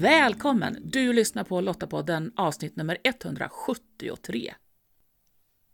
[0.00, 0.76] Välkommen!
[0.84, 4.54] Du lyssnar på Lottapodden avsnitt nummer 173.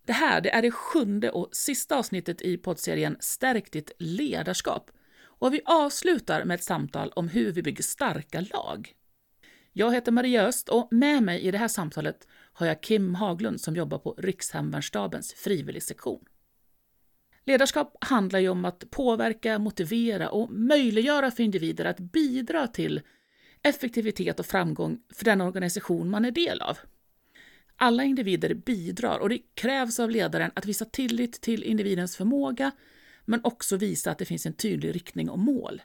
[0.07, 4.91] Det här det är det sjunde och sista avsnittet i poddserien Stärk ditt ledarskap.
[5.19, 8.95] Och vi avslutar med ett samtal om hur vi bygger starka lag.
[9.73, 13.61] Jag heter Maria Öst och med mig i det här samtalet har jag Kim Haglund
[13.61, 16.25] som jobbar på Rikshemvärnsstabens frivilligsektion.
[17.45, 23.01] Ledarskap handlar ju om att påverka, motivera och möjliggöra för individer att bidra till
[23.69, 26.79] effektivitet och framgång för den organisation man är del av.
[27.77, 32.71] Alla individer bidrar och det krävs av ledaren att visa tillit till individens förmåga
[33.25, 35.83] men också visa att det finns en tydlig riktning och mål.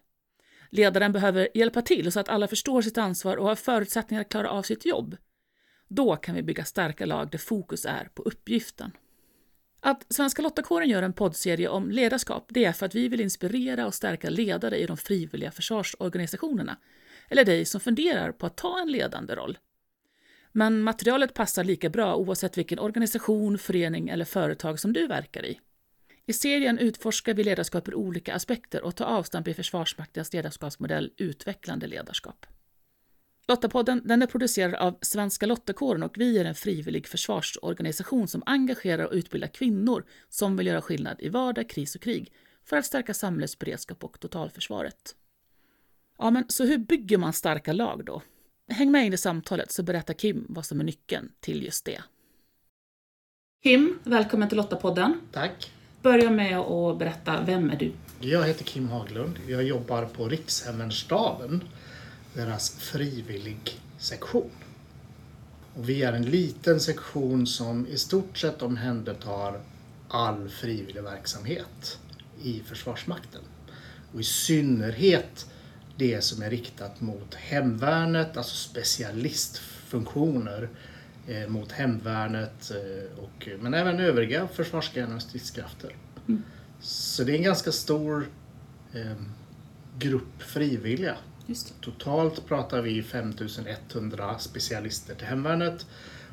[0.70, 4.50] Ledaren behöver hjälpa till så att alla förstår sitt ansvar och har förutsättningar att klara
[4.50, 5.18] av sitt jobb.
[5.88, 8.92] Då kan vi bygga starka lag där fokus är på uppgiften.
[9.80, 13.86] Att Svenska Lottakåren gör en poddserie om ledarskap det är för att vi vill inspirera
[13.86, 16.78] och stärka ledare i de frivilliga försvarsorganisationerna
[17.32, 19.58] eller dig som funderar på att ta en ledande roll.
[20.52, 25.60] Men materialet passar lika bra oavsett vilken organisation, förening eller företag som du verkar i.
[26.26, 31.88] I serien utforskar vi ledarskap ur olika aspekter och tar avstamp i Försvarsmaktens ledarskapsmodell Utvecklande
[31.88, 32.46] ledarskap.
[33.48, 39.06] Lottapodden den är producerad av Svenska Lottakåren och vi är en frivillig försvarsorganisation som engagerar
[39.06, 42.34] och utbildar kvinnor som vill göra skillnad i vardag, kris och krig
[42.66, 45.16] för att stärka samhällets beredskap och totalförsvaret.
[46.22, 48.22] Ja, men så hur bygger man starka lag då?
[48.70, 52.04] Häng med in i samtalet så berättar Kim vad som är nyckeln till just det.
[53.64, 55.22] Kim, välkommen till Lottapodden.
[55.32, 55.72] Tack.
[56.02, 57.92] Börja med att berätta, vem är du?
[58.20, 59.40] Jag heter Kim Haglund.
[59.48, 61.64] Jag jobbar på Rikshemvärnsstaben,
[62.34, 64.52] deras frivilligsektion.
[65.76, 69.62] Och vi är en liten sektion som i stort sett omhändertar
[70.08, 72.00] all frivillig verksamhet
[72.44, 73.42] i Försvarsmakten.
[74.14, 75.48] Och i synnerhet
[75.98, 80.70] det som är riktat mot hemvärnet, alltså specialistfunktioner
[81.28, 85.96] eh, mot hemvärnet, eh, och, men även övriga försvarsgrenar och stridskrafter.
[86.28, 86.44] Mm.
[86.80, 88.30] Så det är en ganska stor
[88.94, 89.16] eh,
[90.00, 91.16] grupp frivilliga.
[91.82, 95.86] Totalt pratar vi 5100 specialister till hemvärnet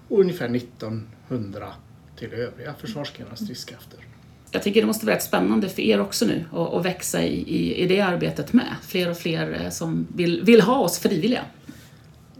[0.09, 1.73] och ungefär 1900
[2.17, 4.05] till övriga försvarsgrenar och stridskrafter
[4.51, 7.83] jag tycker det måste vara rätt spännande för er också nu att växa i, i,
[7.83, 8.75] i, det arbetet med.
[8.83, 11.45] Fler och fler eh, som vill, vill ha oss frivilliga.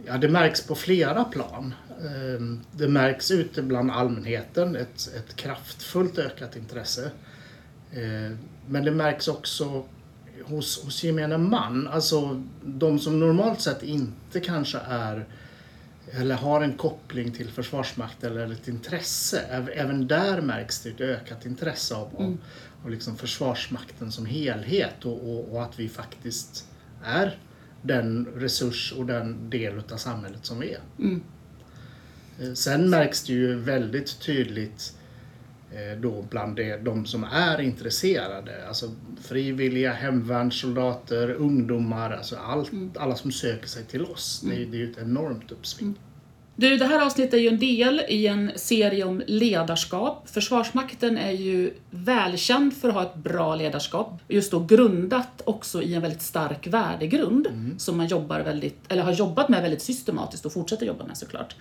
[0.05, 1.73] Ja, det märks på flera plan.
[2.05, 7.11] Ehm, det märks ute bland allmänheten, ett, ett kraftfullt ökat intresse.
[7.93, 8.37] Ehm,
[8.67, 9.83] men det märks också
[10.43, 15.25] hos, hos gemene man, alltså de som normalt sett inte kanske är
[16.11, 19.39] eller har en koppling till Försvarsmakten eller ett intresse.
[19.73, 22.37] Även där märks det ett ökat intresse av, mm.
[22.83, 26.67] av liksom Försvarsmakten som helhet och, och, och, att vi faktiskt
[27.03, 27.37] är
[27.81, 30.81] den resurs och den del av samhället som vi är.
[30.99, 31.21] Mm.
[32.41, 34.93] Eh, sen märks det ju väldigt tydligt
[36.01, 38.67] då bland det, de som är intresserade.
[38.67, 38.91] Alltså
[39.21, 42.91] frivilliga, hemvärnssoldater, ungdomar, alltså allt, mm.
[42.99, 44.43] alla som söker sig till oss.
[44.43, 44.55] Mm.
[44.55, 45.87] Det, det, är ju ett enormt uppsving.
[45.87, 45.99] Mm.
[46.55, 50.29] Du, det här avsnittet är ju en del i en serie om ledarskap.
[50.29, 55.93] Försvarsmakten är ju välkänd för att ha ett bra ledarskap, just då grundat också i
[55.93, 57.79] en väldigt stark värdegrund mm.
[57.79, 61.55] som man jobbar väldigt, eller har jobbat med väldigt systematiskt och fortsätter jobba med såklart.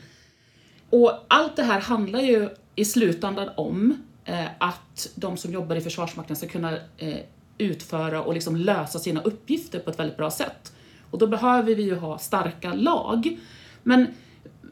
[0.90, 5.80] Och allt det här handlar ju i slutändan om eh, att de som jobbar i
[5.80, 7.18] Försvarsmakten ska kunna eh,
[7.58, 10.72] utföra och liksom lösa sina uppgifter på ett väldigt bra sätt.
[11.10, 13.38] Och då behöver vi ju ha starka lag.
[13.82, 14.06] Men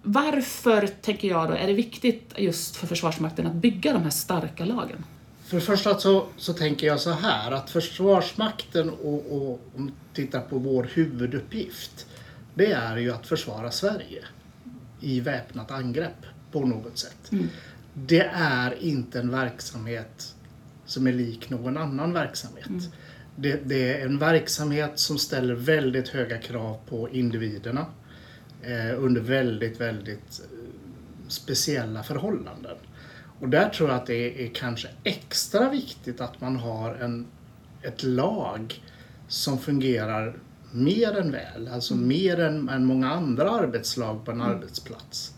[0.02, 4.64] varför, tänker jag då, är det viktigt just för Försvarsmakten att bygga de här starka
[4.64, 5.04] lagen?
[5.44, 9.92] För det första så, så tänker jag så här att Försvarsmakten och, och om vi
[10.22, 12.06] tittar på vår huvuduppgift
[12.54, 14.24] det är ju att försvara Sverige
[15.00, 17.32] i väpnat angrepp på något sätt.
[17.32, 17.48] Mm.
[18.04, 20.34] Det är inte en verksamhet
[20.86, 22.66] som är lik någon annan verksamhet.
[22.66, 22.82] Mm.
[23.36, 27.86] Det, det, är en verksamhet som ställer väldigt höga krav på individerna
[28.62, 30.58] eh, under väldigt, väldigt eh,
[31.28, 32.76] speciella förhållanden.
[33.40, 37.26] Och där tror jag att det är kanske extra viktigt att man har en,
[37.82, 38.82] ett lag
[39.28, 40.36] som fungerar
[40.72, 42.08] mer än väl, alltså mm.
[42.08, 44.52] mer än, än många andra arbetslag på en mm.
[44.52, 45.34] arbetsplats.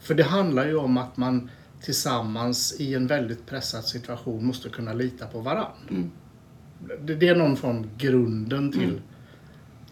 [0.00, 1.50] För det handlar ju om att man
[1.82, 5.72] tillsammans i en väldigt pressad situation måste kunna lita på varandra.
[5.90, 6.10] Mm.
[7.00, 9.00] Det, det, är någon form grunden till mm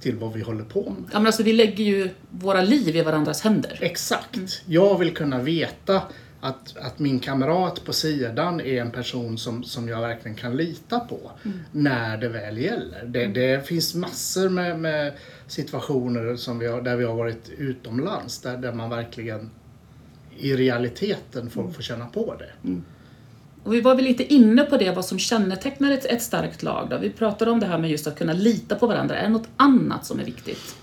[0.01, 1.11] till vad vi håller på med.
[1.13, 3.79] Ja, men alltså, vi lägger ju våra liv i varandras händer.
[3.81, 4.37] Exakt.
[4.37, 4.49] Mm.
[4.67, 6.03] Jag vill kunna veta
[6.41, 11.01] att, att min kamrat på sidan är en person som, som jag verkligen kan lita
[11.01, 11.31] på
[11.73, 13.05] när det väl gäller.
[13.05, 15.13] Det, det finns massor med, med
[15.47, 19.51] situationer som vi har, där vi har varit utomlands där, där man verkligen
[20.41, 22.71] i realiteten får, får känna på det.
[23.63, 26.91] Och vi var väl lite inne på det, vad som kännetecknar ett, ett starkt lag.
[26.91, 26.99] Då.
[26.99, 29.17] Vi pratade om det här med just att kunna lita på varandra.
[29.17, 30.77] Är det något annat som är viktigt?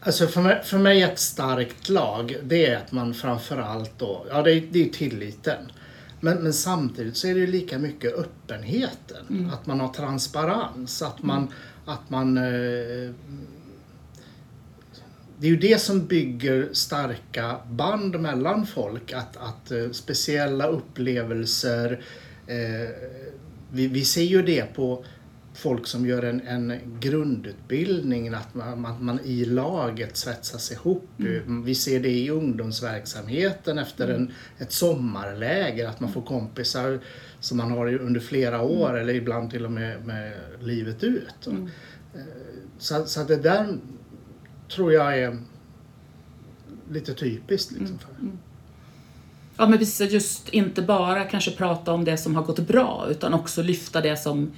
[0.00, 4.42] Alltså för mig, för mig ett starkt lag, det är att man framförallt då, ja
[4.42, 5.72] det är, det är tilliten.
[6.20, 9.50] Men, men samtidigt så är det ju lika mycket öppenheten.
[9.52, 11.48] Att man har transparens, att man,
[11.84, 13.10] att man eh,
[15.40, 19.12] det är ju det som bygger starka band mellan folk.
[19.12, 22.00] Att, att eh, speciella upplevelser.
[22.46, 22.90] Eh,
[23.72, 25.04] vi, vi ser ju det på
[25.54, 31.08] folk som gör en, en grundutbildning, att man, att man i laget svetsas ihop.
[31.64, 36.98] Vi ser det i ungdomsverksamheten efter en, ett sommarläger, att man får kompisar
[37.40, 41.46] som man har under flera år eller ibland till och med, med livet ut.
[41.46, 41.54] Eh,
[42.78, 43.78] Så, så det där
[44.68, 45.38] tror jag är
[46.90, 47.72] lite typiskt.
[47.72, 48.08] Liksom för.
[49.56, 50.12] Ja, men precis.
[50.12, 54.16] Just inte bara kanske prata om det som har gått bra, utan också lyfta det
[54.16, 54.50] som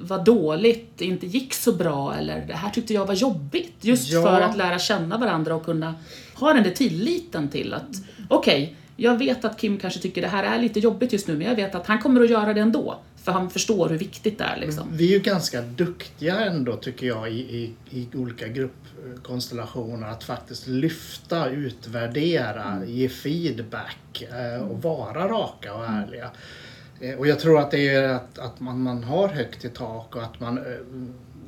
[0.00, 3.74] var dåligt, inte gick så bra eller det här tyckte jag var jobbigt.
[3.80, 4.22] Just Ja.
[4.22, 5.94] för att lära känna varandra och kunna
[6.34, 10.44] ha den där tilliten till att okej, jag vet att Kim kanske tycker det här
[10.44, 12.98] är lite jobbigt just nu, men jag vet att han kommer att göra det ändå.
[13.22, 14.56] För han förstår hur viktigt det är.
[14.56, 14.88] Liksom.
[14.92, 20.66] Vi är ju ganska duktiga ändå tycker jag i, i, i olika gruppkonstellationer att faktiskt
[20.66, 26.30] lyfta, utvärdera, ge feedback eh, och vara raka och ärliga.
[27.00, 30.16] Eh, och jag tror att det är att, att man, man har högt i tak
[30.16, 30.64] och att man eh,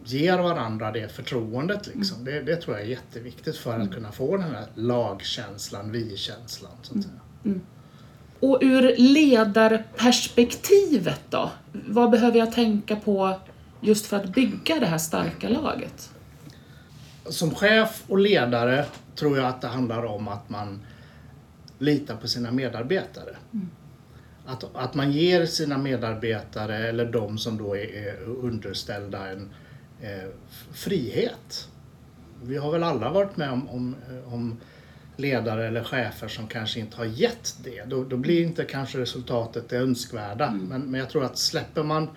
[0.05, 1.87] ger varandra det förtroendet.
[1.95, 2.25] Liksom.
[2.25, 6.73] Det, det tror jag är jätteviktigt för att kunna få den här lagkänslan, vi-känslan.
[6.83, 7.21] Så att säga.
[8.43, 11.51] Och ur ledarperspektivet då?
[11.73, 13.41] Vad behöver jag tänka på
[13.81, 16.11] just för att bygga det här starka laget?
[17.25, 18.85] Som chef och ledare
[19.15, 20.83] tror jag att det handlar om att man
[21.79, 23.37] litar på sina medarbetare.
[24.47, 29.51] Att, att man ger sina medarbetare, eller de som då är, underställda, en
[30.01, 30.29] eh,
[30.73, 31.69] frihet.
[32.43, 33.97] Vi har väl alla varit med om, om,
[34.27, 34.61] om
[35.23, 37.85] ledare eller chefer som kanske inte har gett det.
[37.87, 40.51] Då, då blir inte kanske resultatet det önskvärda.
[40.51, 42.09] Men, men jag tror att släpper man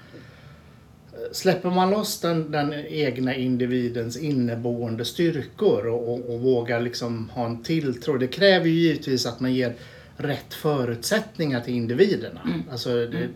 [1.32, 7.46] Släpper man loss den, den egna individens inneboende styrkor och, och, och vågar liksom ha
[7.46, 8.18] en tilltro.
[8.18, 9.76] Det kräver ju givetvis att man ger
[10.18, 12.42] rätt förutsättningar till individerna.
[12.72, 13.28] Alltså det,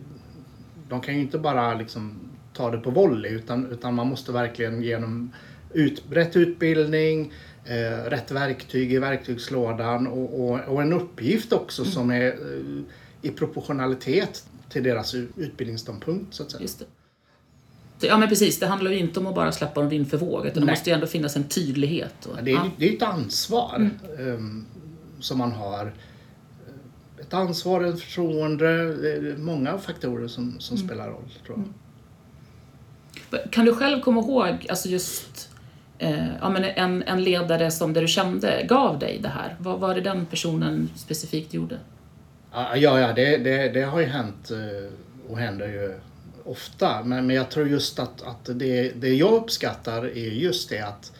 [0.88, 2.20] De kan ju inte bara liksom
[2.52, 5.32] ta det på volley utan, utan man måste verkligen genom
[5.72, 7.32] ut, rätt utbildning,
[7.70, 12.82] eh, rätt verktyg i verktygslådan och, och, och en uppgift också som är eh,
[13.22, 16.68] i proportionalitet till deras utbildningsståndpunkt så att säga.
[18.00, 18.06] Det.
[18.06, 20.46] Ja men precis, det handlar ju inte om att bara släppa dem vind för våg,
[20.46, 20.72] utan det Nej.
[20.72, 22.26] måste ju ändå finnas en tydlighet.
[22.26, 22.70] Och, Ja, Det är, ja.
[22.76, 24.64] det är ett ansvar ehm,
[25.20, 25.92] som man har.
[27.20, 33.52] Ett ansvar, ett förtroende, det många faktorer som, som spelar roll tror jag.
[33.52, 35.49] Kan du själv komma ihåg, alltså just
[36.00, 39.56] eh, ja, men en, en ledare som där du kände gav dig det här?
[39.58, 41.78] Vad var det den personen specifikt gjorde?
[42.52, 44.92] Ja, ja, det, det, det har ju hänt eh,
[45.30, 45.94] och händer ju
[46.44, 47.02] ofta.
[47.04, 51.12] Men, men jag tror just att, att det, det jag uppskattar är just det att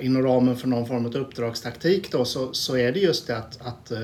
[0.00, 3.66] inom ramen för någon form av uppdragstaktik då, så, så är det just det att,
[3.66, 4.02] att eh,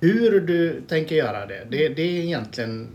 [0.00, 2.88] hur du tänker göra det, det, det är egentligen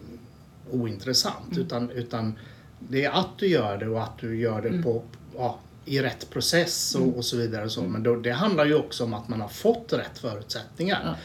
[0.72, 1.58] ointressant.
[1.58, 2.40] Utan, utan
[2.80, 5.04] det är att du gör det och att du gör det på,
[5.38, 5.60] ja,
[5.90, 7.66] i rätt process och, och så vidare.
[7.66, 7.82] Och så.
[7.84, 11.18] Men då, det handlar ju också om att man har fått rätt förutsättningar.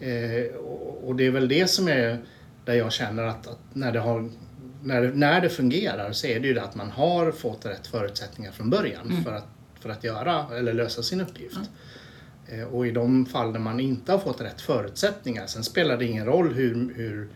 [0.00, 2.18] Eh, och, och det är väl det som är
[2.64, 4.30] där jag känner att, att när, det har,
[4.82, 7.86] när, det- när det fungerar så är det ju det att man har fått rätt
[7.86, 9.46] förutsättningar från början för, att,
[9.80, 11.58] för att göra eller lösa sin uppgift.
[12.48, 16.04] Eh, och i de fall där man inte har fått rätt förutsättningar, sen spelar det
[16.04, 17.28] ingen roll hur, hur,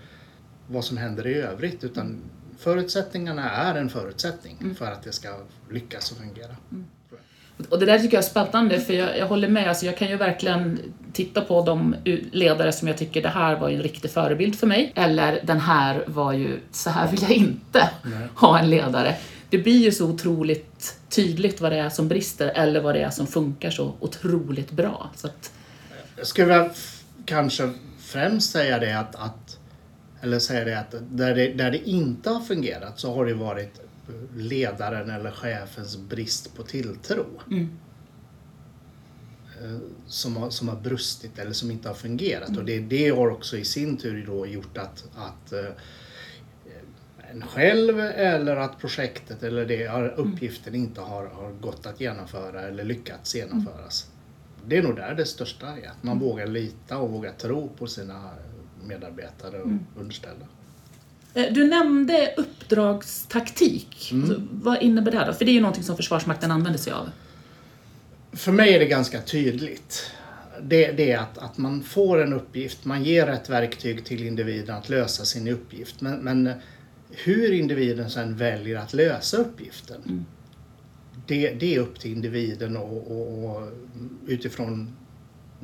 [0.68, 2.20] vad som händer i övrigt utan
[2.58, 5.28] förutsättningarna är en förutsättning för att det ska
[5.70, 6.56] lyckas och fungera.
[7.68, 9.68] Och det där tycker jag är spännande, för jag, jag håller med.
[9.68, 10.80] Alltså jag kan ju verkligen
[11.12, 11.96] titta på de
[12.32, 14.92] ledare som jag tycker det här var ju en riktig förebild för mig.
[14.94, 17.90] Eller den här var ju, så här vill jag inte
[18.34, 19.16] ha en ledare.
[19.50, 23.10] Det blir ju så otroligt tydligt vad det är som brister eller vad det är
[23.10, 25.10] som funkar så otroligt bra.
[25.16, 25.52] Så att,
[26.16, 26.70] Jag skulle väl
[27.24, 29.58] kanske främst säga det att, att
[30.24, 33.80] eller säga det att där det, där det inte har fungerat så har det varit
[34.36, 37.26] ledaren eller chefens brist på tilltro.
[39.62, 42.56] eh, som har, som har brustit eller som inte har fungerat.
[42.56, 45.70] Och det, det har också i sin tur då gjort att, att eh,
[47.30, 52.84] en själv eller att projektet eller det, uppgiften inte har, har gått att genomföra eller
[52.84, 54.10] lyckats genomföras.
[54.66, 55.88] Det är nog där det största är.
[55.88, 58.30] Att man vågar lita och vågar tro på sina
[58.84, 60.46] medarbetare och underställda.
[61.34, 64.12] Eh, Du nämnde uppdragstaktik.
[64.14, 65.32] Alltså, vad innebär det då?
[65.32, 67.10] För det är ju någonting som Försvarsmakten använder sig av.
[68.32, 70.10] För mig är det ganska tydligt.
[70.62, 74.76] Det, det är att, att man får en uppgift, man ger ett verktyg till individen
[74.76, 76.00] att lösa sin uppgift.
[76.00, 76.50] Men, men
[77.10, 80.26] hur individen sen väljer att lösa uppgiften,
[81.26, 83.68] det, det är upp till individen och, och, och
[84.26, 84.96] utifrån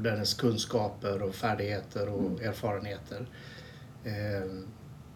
[0.02, 3.26] dennes kunskaper och färdigheter och erfarenheter.
[4.04, 4.50] Eh,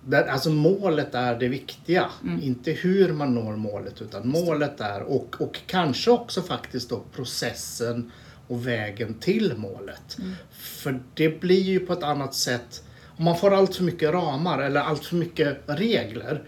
[0.06, 2.10] där, alltså målet är det viktiga,
[2.42, 8.12] inte hur man når målet utan målet är och, och kanske också faktiskt då processen
[8.46, 10.16] och vägen till målet.
[10.52, 12.84] För det blir ju på ett annat sätt,
[13.16, 16.42] om man får allt för mycket ramar eller allt för mycket regler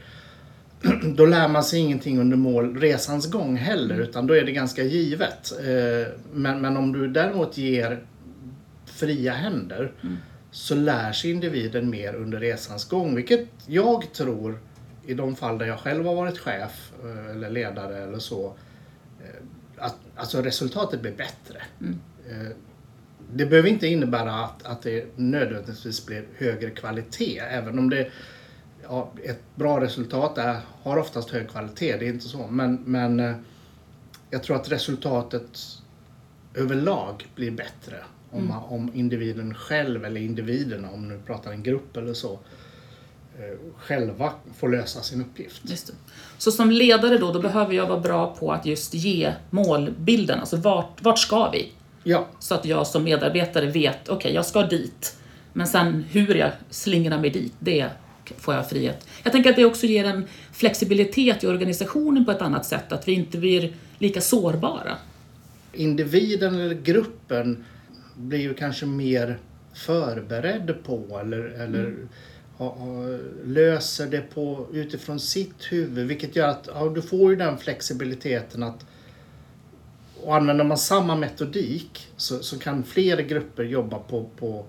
[1.16, 4.82] då lär man sig ingenting under mål, resans gång heller utan då är det ganska
[4.82, 5.52] givet.
[5.60, 8.02] Eh, Men, men om du däremot ger
[8.96, 9.92] fria händer
[10.50, 13.14] så lär sig individen mer under resans gång.
[13.14, 14.58] Vilket jag tror
[15.06, 18.46] i de fall där jag själv har varit chef eh, eller ledare eller så.
[19.24, 19.42] eh,
[19.84, 21.62] Att, alltså resultatet blir bättre.
[22.30, 22.48] Eh,
[23.34, 27.38] Det behöver inte innebära att, att det nödvändigtvis blir högre kvalitet.
[27.38, 28.10] Även om det
[28.82, 31.96] ja, ett bra resultat är, har oftast hög kvalitet.
[31.96, 32.46] Det är inte så.
[32.46, 33.44] Men, men
[34.30, 35.58] jag tror att resultatet
[36.54, 37.96] överlag blir bättre
[38.36, 42.32] om, man, om individen själv, eller individerna, om du pratar en grupp eller så,
[43.38, 45.62] eh, själva får lösa sin uppgift.
[46.38, 50.40] Så som ledare då, då behöver jag vara bra på att just ge målbilden.
[50.40, 51.72] Alltså vart, vart ska vi?
[52.02, 55.16] Ja, Så att jag som medarbetare vet, okej, jag ska dit.
[55.52, 57.88] Men sen hur jag slingrar mig dit, det
[58.36, 59.06] får jag frihet.
[59.22, 63.08] Jag tänker att det också ger en flexibilitet i organisationen på ett annat sätt, att
[63.08, 64.96] vi inte blir lika sårbara.
[65.72, 67.64] individen eller gruppen
[68.16, 69.38] blir ju kanske mer
[69.74, 71.94] förberedd på eller, eller
[72.56, 76.06] ha, ha, löser det på, utifrån sitt huvud.
[76.06, 78.86] Vilket gör att ja, du får ju den flexibiliteten att
[80.22, 84.66] och använder man samma metodik så, så kan fler grupper jobba på, på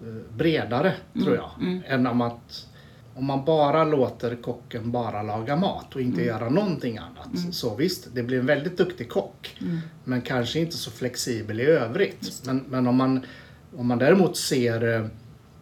[0.00, 1.50] eh, bredare, tror jag.
[1.86, 2.68] Än om att
[3.14, 7.54] om man bara låter kocken bara laga mat och inte göra någonting annat.
[7.54, 9.56] Så visst, det blir en väldigt duktig kock.
[10.04, 12.42] Men kanske inte så flexibel i övrigt.
[12.46, 13.26] Men, men om, man,
[13.76, 15.06] om man däremot ser eh,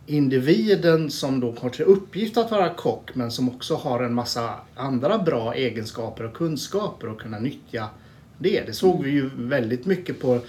[0.06, 4.54] individen som då har till uppgift att vara kock men som också har en massa
[4.74, 7.88] andra bra egenskaper och kunskaper och kunna nyttja
[8.38, 8.66] det.
[8.66, 10.40] Det såg vi ju väldigt mycket på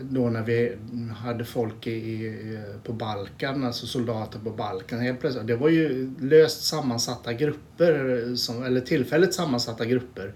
[0.00, 0.76] då när vi
[1.16, 5.46] hade folk i, på Balkan, alltså soldater på Balkan helt plötsligt.
[5.46, 10.32] Det var ju löst sammansatta grupper, eh, som, eller tillfälligt sammansatta grupper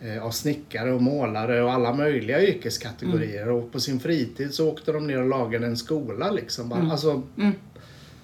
[0.00, 3.48] eh, av snickare och målare och alla möjliga yrkeskategorier.
[3.48, 6.68] Och på sin fritid så åkte de ner och lagade en skola liksom.
[6.68, 7.22] Bara, Alltså,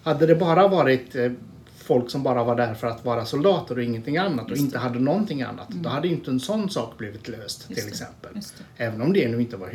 [0.03, 1.33] hade det bara varit eh,
[1.85, 4.99] folk som bara var där för att vara soldater och ingenting annat och inte hade
[4.99, 5.69] någonting annat.
[5.69, 8.31] Då hade inte en sån sak blivit löst till det, exempel.
[8.35, 8.55] just.
[8.77, 9.69] Även om det nu inte var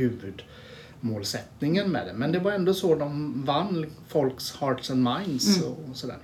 [1.02, 2.14] huvudmålsättningen med det.
[2.14, 6.18] Men det var ändå så de vann folks hearts and minds och sådär.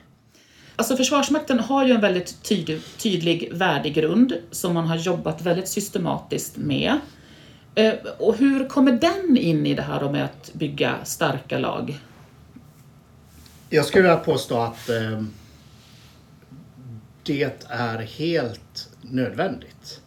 [0.75, 6.58] Alltså Försvarsmakten har ju en väldigt tydlig, tydlig värdegrund som man har jobbat väldigt systematiskt
[6.58, 7.00] med.
[7.75, 12.00] Eh, Och hur kommer den in i det här med att bygga starka lag?
[13.70, 15.24] Jag skulle vilja påstå att eh,
[17.25, 20.01] det är helt nödvändigt.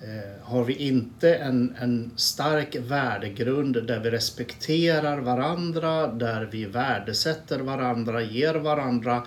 [0.00, 7.58] Eh, har vi inte en, en stark värdegrund där vi respekterar varandra, där vi värdesätter
[7.58, 9.26] varandra, ger varandra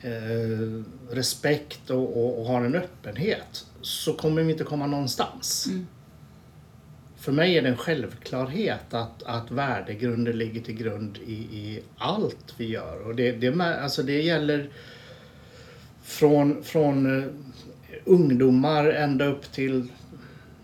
[0.00, 5.68] eh, respekt och, och, och har en öppenhet så kommer vi inte komma någonstans.
[7.16, 12.54] För mig är det en självklarhet att, att värdegrunden ligger till grund i, i allt
[12.56, 13.06] vi gör.
[13.06, 14.70] Och det, det, alltså det gäller
[16.08, 17.28] från, från eh,
[18.04, 19.88] ungdomar ända upp till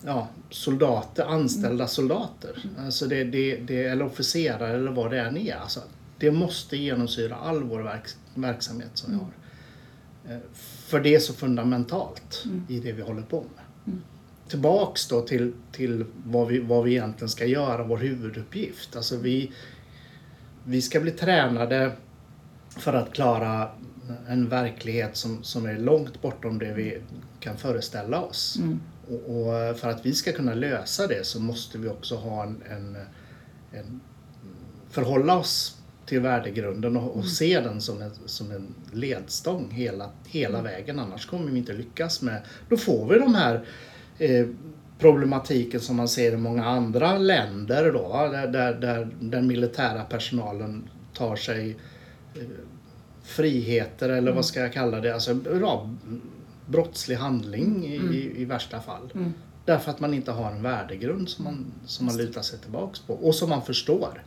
[0.05, 2.65] ja, soldater, anställda soldater.
[2.79, 5.57] Alltså det, det, det, eller officerare eller vad det än är.
[5.57, 5.81] Alltså,
[6.19, 9.31] det måste genomsyra all vår verk, verksamhet som vi har.
[10.35, 10.43] Eh,
[10.87, 13.95] För det är så fundamentalt i det vi håller på med.
[14.49, 18.97] Tillbaks då till, till vad, vi, vad vi egentligen ska göra, vår huvuduppgift.
[18.97, 19.53] Alltså vi,
[20.65, 21.93] vi ska bli tränade
[22.78, 23.69] för att klara
[24.28, 26.99] en verklighet som, som är långt bortom det vi
[27.40, 28.59] kan föreställa oss.
[29.09, 32.62] Och, och för att vi ska kunna lösa det så måste vi också ha en,
[32.71, 32.97] en,
[33.73, 34.00] en
[34.90, 40.62] förhålla oss till värdegrunden och, och se den som en, som en ledstång hela, hela
[40.62, 40.99] vägen.
[40.99, 42.43] Annars kommer vi inte lyckas med...
[42.69, 43.64] Då får vi de här
[44.19, 44.47] eh,
[44.99, 50.88] problematiken som man ser i många andra länder då, där, där, där den militära personalen
[51.12, 51.76] tar sig
[53.25, 55.91] friheter eller vad ska jag kalla det, alltså ja,
[56.67, 58.14] brottslig handling i, Mm.
[58.14, 59.11] i, i värsta fall.
[59.14, 59.33] Mm.
[59.64, 63.14] Därför att man inte har en värdegrund som man, som man lutar sig tillbaks på
[63.14, 64.23] och som man förstår.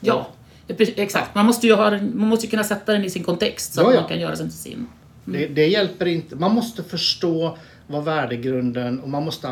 [0.00, 0.28] Ja,
[0.66, 1.34] det- exakt.
[1.34, 3.88] Man måste ju ha, man måste ju kunna sätta den i sin kontext så Ja,
[3.88, 4.00] att ja.
[4.00, 4.86] man kan göra den till sin.
[5.24, 6.36] Det, det hjälper inte.
[6.36, 9.48] Man måste förstå vad värdegrunden och man måste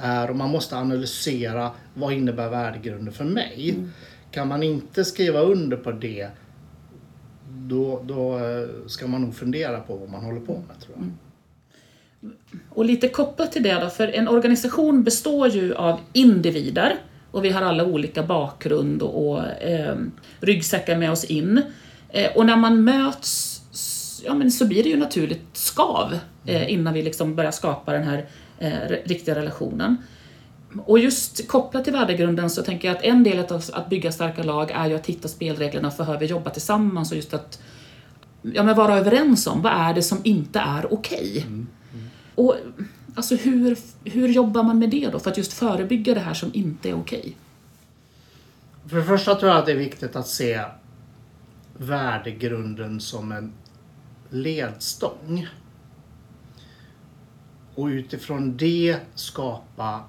[0.00, 3.76] är och man måste analysera vad innebär värdegrunden för mig.
[4.30, 6.28] Kan man inte skriva under på det
[7.70, 11.10] då, då eh, ska man nog fundera på vad man håller på med tror jag.
[12.70, 16.96] Och lite kopplat till det då, för en organisation består ju av individer
[17.30, 19.96] och vi har alla olika bakgrund och, och eh,
[20.40, 21.62] ryggsäckar med oss in.
[22.08, 23.60] Eh, och när man möts
[24.24, 28.02] ja, men så blir det ju naturligt skav eh, innan vi liksom börjar skapa den
[28.02, 28.26] här
[28.58, 29.96] eh, riktiga relationen.
[30.78, 34.42] Och just kopplat till värdegrunden så tänker jag att en del av att bygga starka
[34.42, 37.62] lag är ju att hitta spelreglerna för hur vi jobbar tillsammans och just att
[38.42, 41.46] ja, men vara överens om vad är det som inte är okej.
[42.34, 42.56] Och
[43.14, 46.50] alltså hur, hur jobbar man med det då för att just förebygga det här som
[46.54, 47.36] inte är okej?
[48.86, 50.64] För det första tror jag att det är viktigt att se
[51.76, 53.52] värdegrunden som en
[54.30, 55.48] ledstång.
[57.74, 60.04] Och utifrån det skapa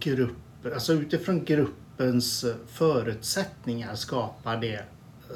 [0.00, 4.84] grupper, alltså utifrån gruppens förutsättningar skapa det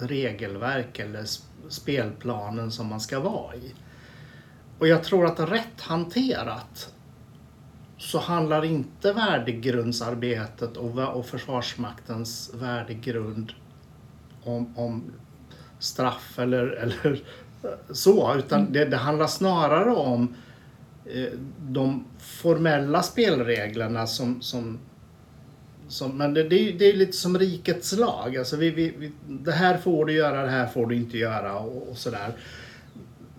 [0.01, 1.25] regelverk eller
[1.69, 3.75] spelplanen som man ska vara i.
[4.79, 6.95] Och jag tror att rätt hanterat
[7.99, 13.53] så handlar inte värdegrundsarbetet och, Försvarsmaktens värdegrund
[14.45, 15.13] om, om
[15.79, 17.23] straff eller, eller
[17.91, 20.35] så, utan det, det handlar snarare om
[21.59, 24.79] de formella spelreglerna som, som,
[25.89, 28.37] som men det, det, är- det är lite som rikets lag.
[28.37, 31.59] Alltså vi, vi, vi, det här får du göra, det här får du inte göra
[31.59, 32.33] och, och sådär.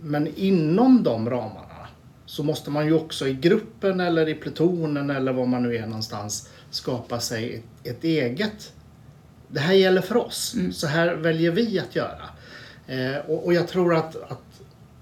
[0.02, 1.88] Men inom de ramarna
[2.26, 5.86] så måste man ju också i gruppen eller i plutonen eller var man nu är
[5.88, 8.74] någonstans skapa sig ett, ett eget.
[9.48, 10.56] Det här gäller för oss.
[10.74, 12.22] Så här väljer vi att göra.
[12.88, 14.53] Eh, och, och jag tror att, att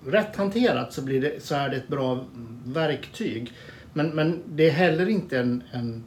[0.06, 2.26] rätt hanterat så, blir det, så är det ett bra
[2.66, 3.54] verktyg.
[3.94, 6.04] Men, men det är heller inte en, en,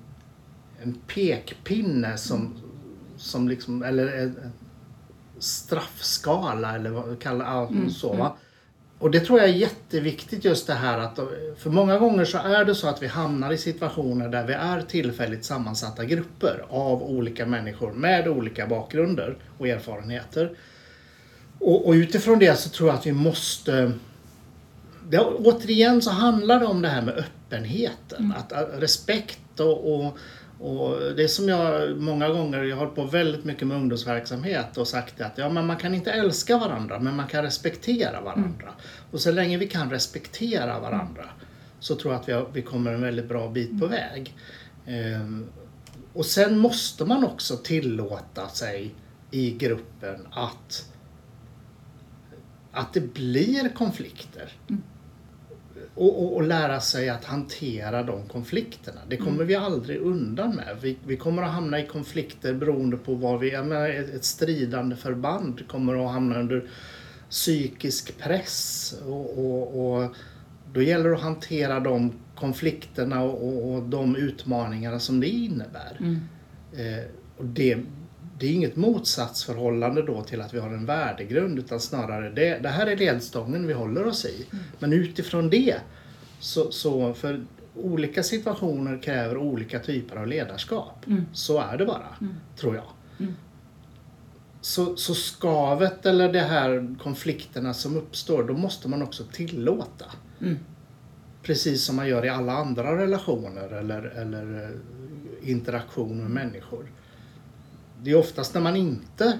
[0.82, 2.54] en pekpinne som,
[3.16, 4.52] som liksom, eller en
[5.38, 8.36] straffskala eller vad kallar ja, så va.
[8.98, 11.18] Och det tror jag är jätteviktigt just det här att
[11.56, 14.80] för många gånger så är det så att vi hamnar i situationer där vi är
[14.80, 20.56] tillfälligt sammansatta grupper av olika människor med olika bakgrunder och erfarenheter.
[21.64, 23.92] Och, och utifrån det så tror jag att vi måste
[25.08, 28.34] det, återigen så handlar det om det här med öppenheten.
[28.36, 30.18] Att, att respekt och, och,
[30.58, 34.88] och det som jag många gånger, jag har hållit på väldigt mycket med ungdomsverksamhet och
[34.88, 38.68] sagt att ja, men man kan inte älska varandra men man kan respektera varandra.
[39.10, 41.24] Och så länge vi kan respektera varandra
[41.80, 44.36] så tror jag att vi, har, vi kommer en väldigt bra bit på väg.
[44.86, 45.46] Ehm,
[46.12, 48.94] och sen måste man också tillåta sig
[49.30, 50.93] i gruppen att
[52.74, 54.52] att det blir konflikter.
[55.94, 59.00] Och, och, och lära sig att hantera de konflikterna.
[59.08, 60.76] Det kommer vi aldrig undan med.
[60.80, 63.52] Vi, vi kommer att hamna i konflikter beroende på vad vi...
[63.52, 66.68] Jag menar, ett, stridande förband kommer att hamna under
[67.30, 68.94] psykisk press.
[69.06, 70.14] Och, och,
[70.72, 75.98] då gäller det att hantera de konflikterna och, och, och de utmaningarna som det innebär.
[76.72, 77.04] Eh,
[77.36, 77.78] och det,
[78.44, 82.68] det är inget motsatsförhållande då till att vi har en värdegrund utan snarare det, det
[82.68, 84.46] här är ledstången vi håller oss i.
[84.78, 85.76] Men utifrån det
[86.38, 91.06] så, så för olika situationer kräver olika typer av ledarskap.
[91.32, 92.16] Så är det bara,
[92.56, 92.84] tror jag.
[94.60, 100.06] Så, så skavet eller det här konflikterna som uppstår, då måste man också tillåta.
[101.42, 106.86] Precis som man gör i alla andra relationer eller, eller eh, interaktion med människor.
[108.04, 109.38] Det är oftast när man inte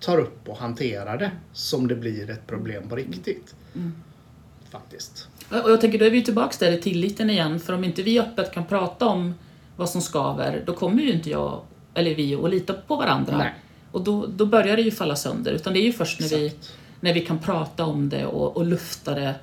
[0.00, 3.54] tar upp och hanterar det som det blir ett problem på riktigt.
[4.70, 5.28] Faktiskt.
[5.48, 8.20] Och jag tänker, då är vi tillbaka där i tilliten igen, för om inte vi
[8.20, 9.34] öppet kan prata om
[9.76, 11.60] vad som skaver, då kommer ju inte jag,
[11.94, 13.38] eller vi, att lita på varandra.
[13.38, 13.54] Nej.
[13.92, 16.52] Och då, då börjar det ju falla sönder, utan det är ju först när vi,
[17.00, 19.34] när vi kan prata om det och, och lufta det.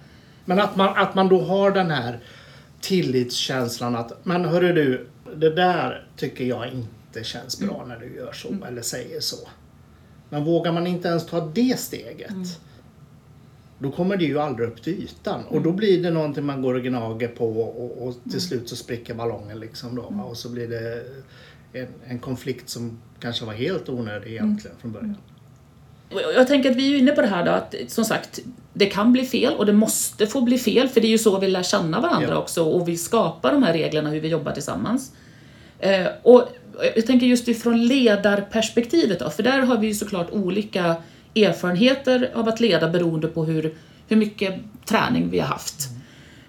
[0.45, 2.19] Men att man, att man då har den här
[2.81, 8.31] tillitskänslan att, men hörru du, det där tycker jag inte känns bra när du gör
[8.31, 9.47] så eller säger så.
[10.29, 12.59] Men vågar man inte ens ta det steget
[13.79, 15.43] då kommer det ju aldrig upp till ytan.
[15.45, 18.75] Och då blir det någonting man går och gnager på och, och till slut så
[18.75, 21.03] spricker ballongen liksom då och så blir det
[21.73, 25.17] en, en konflikt som kanske var helt onödig egentligen från början.
[26.35, 28.39] Jag tänker att vi är inne på det här då att som sagt,
[28.73, 31.39] det kan bli fel och det måste få bli fel för det är ju så
[31.39, 32.37] vi lär känna varandra Ja.
[32.37, 35.11] också och vi skapar de här reglerna hur vi jobbar tillsammans.
[35.79, 36.49] Eh, och
[36.95, 40.95] jag tänker just ifrån ledarperspektivet då, för där har vi ju såklart olika
[41.35, 43.73] erfarenheter av att leda beroende på hur,
[44.07, 45.89] hur mycket träning vi har haft.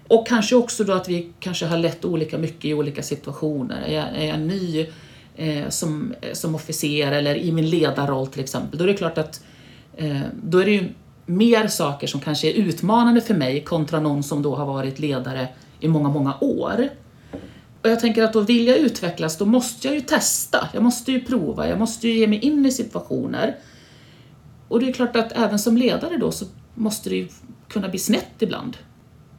[0.07, 3.81] Och kanske också då att vi kanske har lett olika mycket i olika situationer.
[3.81, 4.87] Är jag, är jag ny
[5.35, 9.43] eh, som, som officer eller i min ledarroll till exempel, då är det klart att
[9.97, 10.89] eh, då är det ju
[11.25, 15.47] mer saker som kanske är utmanande för mig kontra någon som då har varit ledare
[15.79, 16.89] i många, många år.
[17.81, 20.69] Och jag tänker att då vill jag utvecklas, då måste jag ju testa.
[20.73, 23.55] Jag måste ju prova, jag måste ju ge mig in i situationer.
[24.67, 27.27] Och det är klart att även som ledare då så måste det ju
[27.67, 28.77] kunna bli snett ibland.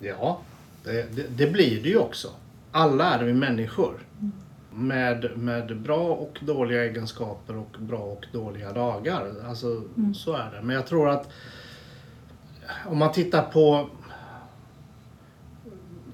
[0.01, 0.41] Ja,
[0.85, 2.29] det, det, blir det ju också.
[2.73, 4.07] Alla är vi människor.
[4.75, 9.33] Med, med bra och dåliga egenskaper och bra och dåliga dagar.
[9.49, 9.83] Alltså,
[10.15, 10.63] så är det.
[10.63, 11.29] Men jag tror att
[12.87, 13.91] om man tittar på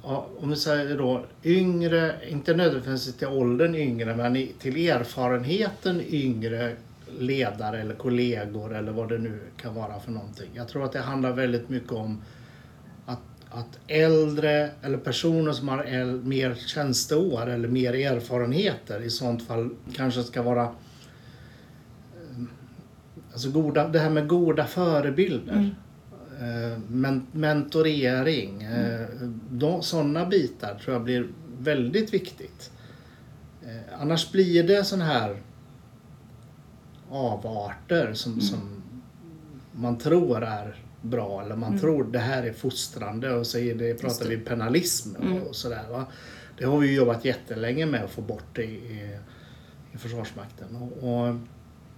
[0.07, 6.77] ja, om vi säger då yngre, inte nödvändigtvis till åldern yngre, men till erfarenheten yngre
[7.19, 10.51] ledare eller kollegor eller vad det nu kan vara för någonting.
[10.55, 12.23] Jag tror att det handlar väldigt mycket om
[13.07, 19.47] att, att äldre eller personer som har äl, mer tjänsteår eller mer erfarenheter i sånt
[19.47, 20.71] fall kanske ska vara eh,
[23.33, 25.53] Alltså goda, det här med goda förebilder.
[25.53, 25.71] Mm
[26.88, 28.62] men, mentorering.
[28.62, 29.07] Eh,
[29.51, 32.70] de, sådana bitar tror jag blir väldigt viktigt.
[33.62, 35.42] Eh, annars blir det sån här
[37.11, 38.83] avarter som, som
[39.72, 43.94] man tror är bra eller man tror det här är fostrande och så är det,
[43.94, 45.85] pratar vi penalism och, och sådär.
[45.90, 46.07] Va?
[46.59, 49.18] Det har vi jobbat jättelänge med att få bort i, i,
[49.92, 50.77] i Försvarsmakten.
[50.77, 51.35] Och, och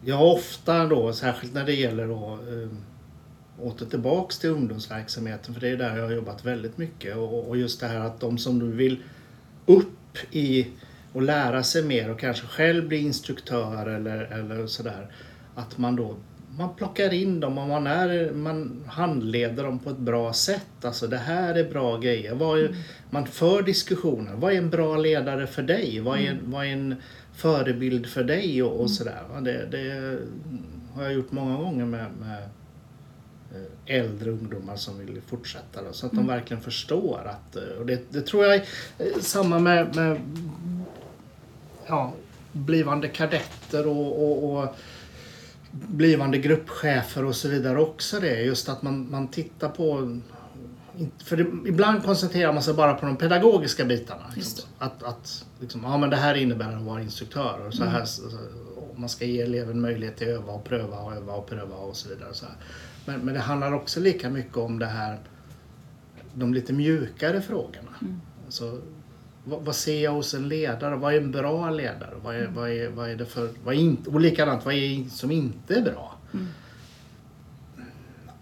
[0.05, 2.69] jag har ofta då, särskilt när det gäller då eh,
[3.63, 7.57] åter tillbaks till ungdomsverksamheten för det är där jag har jobbat väldigt mycket och, och
[7.57, 9.03] just det här att de som nu vill
[9.67, 10.67] upp i
[11.13, 15.13] och lära sig mer och kanske själv bli instruktör eller, eller sådär.
[15.55, 16.17] Att man då
[16.59, 20.85] man plockar in dem och man, är, man handleder dem på ett bra sätt.
[20.85, 22.35] Alltså det här är bra grejer.
[22.35, 22.77] Vad är,
[23.11, 24.33] Man för diskussioner.
[24.35, 26.01] Vad är en bra ledare för dig?
[26.01, 26.95] Vad är, vad är en
[27.33, 28.63] förebild för dig?
[28.63, 29.23] Och, och sådär.
[29.33, 29.41] va.
[29.41, 30.19] Det, det
[30.95, 32.49] har jag gjort många gånger med, med
[33.87, 35.83] äldre ungdomar som vill fortsätta.
[35.83, 38.65] Då, så att de verkligen förstår att, eh, och det, det tror jag är
[38.99, 40.21] eh, samma med, med
[41.87, 42.13] ja,
[42.53, 44.75] blivande kadetter och, och, och
[45.71, 48.41] blivande gruppchefer och så vidare också det.
[48.41, 50.19] Just att man, man tittar på
[51.25, 54.33] för det, ibland koncentrerar man sig bara på de pedagogiska bitarna.
[54.37, 54.69] Liksom.
[54.79, 57.67] Att, att liksom, ja, men det här innebär att vara instruktör.
[57.67, 58.37] Och så här, så, så,
[58.77, 61.77] och man ska ge eleven möjlighet till att öva och pröva och öva och pröva
[61.77, 62.35] och så vidare.
[62.35, 62.55] Så här.
[63.09, 65.19] Men, men det handlar också lika mycket om det här
[66.35, 67.95] de lite mjukare frågorna.
[68.45, 68.81] Alltså,
[69.45, 70.97] vad, vad ser jag hos en ledare?
[70.97, 72.15] Vad är en bra ledare?
[72.23, 73.51] Vad är, vad är, vad är det för...
[73.65, 76.15] Vad är inte, och likadant, vad är som inte är bra?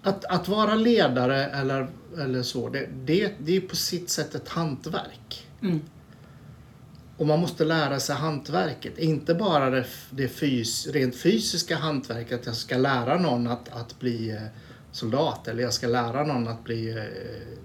[0.03, 1.87] Att, att vara ledare eller,
[2.19, 5.47] eller så, det, det, det är på sitt sätt ett hantverk.
[5.63, 5.81] Mm.
[7.17, 8.99] Och man måste lära sig hantverket.
[8.99, 13.99] Inte bara det, det fys, rent fysiska hantverket, att jag ska lära någon att, att
[13.99, 14.43] bli eh,
[14.93, 17.59] soldat eller jag ska lära någon att bli eh,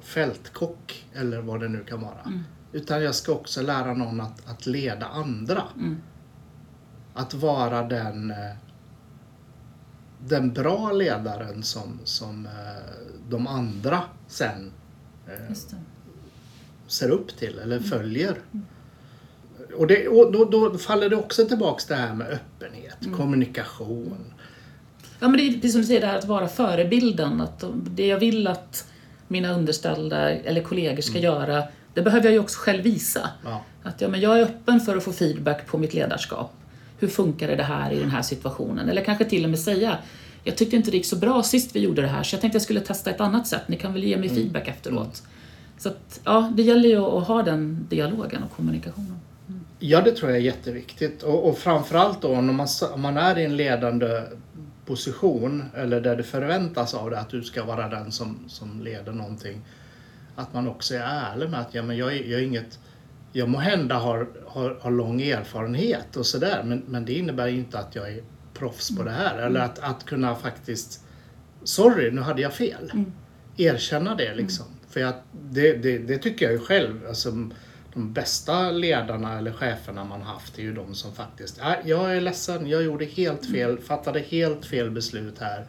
[0.00, 2.22] fältkock eller vad det nu kan vara.
[2.72, 5.62] Utan jag ska också lära någon att, att leda andra.
[5.76, 5.96] Mm.
[7.14, 8.56] Att vara den, eh,
[10.18, 12.52] den bra ledaren som, som eh,
[13.28, 14.72] de andra sen.
[16.92, 18.34] ser upp till eller följer.
[19.76, 24.34] Och, det, och då, då faller det också tillbaks det här med öppenhet, kommunikation.
[25.20, 27.40] Ja, men det är precis som du säger, det här att vara förebilden.
[27.40, 28.86] Att de- det jag vill att
[29.28, 31.62] mina underställda eller kollegor ska göra,
[31.94, 33.30] det behöver jag ju också själv visa.
[33.44, 33.64] Ja.
[33.82, 36.52] Att ja, men jag är öppen för att få feedback på mitt ledarskap.
[36.98, 38.88] Hur funkar det här i den här situationen?
[38.88, 39.98] Eller kanske till och med säga,
[40.44, 42.56] jag tyckte inte det gick så bra sist vi gjorde det här, så jag tänkte
[42.56, 43.62] jag skulle testa ett annat sätt.
[43.68, 45.22] Ni kan väl ge mig feedback efteråt?
[45.82, 49.20] Så att, ja, det gäller ju att ha den dialogen och kommunikationen.
[49.78, 51.22] Ja, det tror jag är jätteviktigt.
[51.22, 54.22] Och, och framförallt då om man, om man är i en ledande
[54.86, 59.12] position eller där det förväntas av dig att du ska vara den som, som leder
[59.12, 59.60] någonting.
[60.36, 62.78] att man också är ärlig med att ja, men jag, är, jag är inget
[63.32, 67.78] jag må hända har, har, har lång erfarenhet och sådär men, men det innebär inte
[67.78, 68.22] att jag är
[68.54, 69.38] proffs på det här.
[69.38, 71.04] Eller att, att kunna faktiskt
[71.64, 72.90] Sorry, nu hade jag fel.
[72.92, 73.12] Mm.
[73.56, 74.66] Erkänna det liksom.
[74.90, 75.14] För jag,
[75.50, 77.06] det, det, det tycker jag ju själv.
[77.08, 77.30] Alltså,
[77.94, 82.20] de bästa ledarna eller cheferna man haft är ju de som faktiskt, "Nej, jag är
[82.20, 85.66] ledsen, jag gjorde helt fel, fattade helt fel beslut här.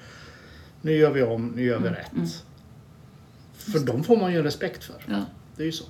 [0.81, 2.43] Nu gör vi om, nu gör vi rätt.
[3.53, 4.95] För de får man ju respekt för.
[5.07, 5.25] Ja.
[5.55, 5.83] Det är ju så.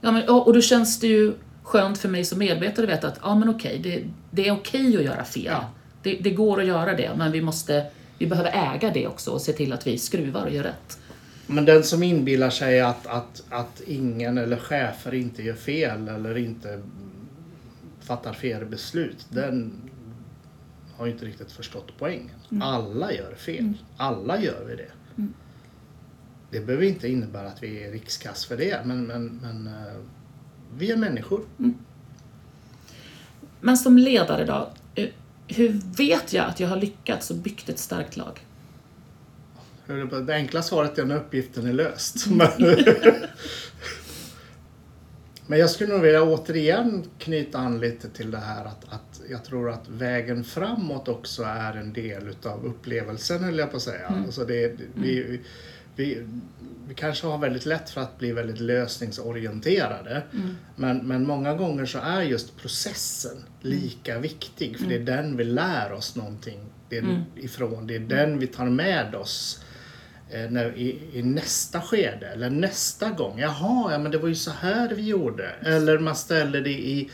[0.00, 3.08] Ja, men, och och då känns det ju skönt för mig som medvetare att veta
[3.08, 5.44] att ja, men okej, det, det är okej att göra fel.
[5.44, 5.70] Ja.
[6.02, 7.86] Det, det går att göra det, men vi, måste,
[8.18, 10.98] vi behöver äga det också och se till att vi skruvar och gör rätt.
[11.46, 16.38] Men den som inbillar sig att, att, att ingen eller chefer inte gör fel eller
[16.38, 16.82] inte
[18.00, 19.72] fattar fel beslut, den
[20.96, 22.62] har inte riktigt förstått poängen.
[22.62, 23.72] Alla gör fel.
[23.96, 24.90] Alla gör vi det.
[26.50, 29.94] Det behöver inte innebära att vi är rikskass för det, men, men, men eh,
[30.78, 31.44] vi är människor.
[33.60, 34.70] Men som ledare då,
[35.48, 38.46] hur vet jag att jag har lyckats och byggt ett starkt lag?
[40.26, 42.26] Det enkla svaret är när uppgiften är löst.
[42.30, 42.48] Men,
[45.48, 49.44] men jag skulle nog vilja återigen knyta an lite till det här att, att jag
[49.44, 54.06] tror att vägen framåt också är en del utav upplevelsen höll jag på att säga.
[54.06, 55.40] Alltså det, vi,
[55.96, 56.26] vi,
[56.88, 60.22] vi kanske har väldigt lätt för att bli väldigt lösningsorienterade.
[60.76, 64.78] Men, men många gånger så är just processen lika viktig.
[64.78, 67.86] För det är den vi lär oss någonting det är ifrån.
[67.86, 69.64] Det är den vi tar med oss
[70.30, 73.38] eh, när, i, i nästa skede eller nästa gång.
[73.38, 75.48] Jaha, ja, men det var ju så här vi gjorde.
[75.62, 77.10] Eller man ställer det i,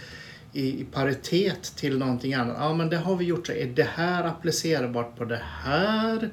[0.53, 2.57] i, paritet till någonting annat.
[2.61, 3.53] Ja, men det har vi gjort så.
[3.53, 6.31] Är det här applicerbart på det här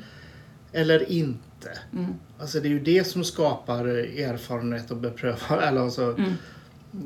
[0.72, 1.49] eller inte?
[2.39, 6.15] Alltså det är ju det som skapar erfarenhet och beprövad, eller alltså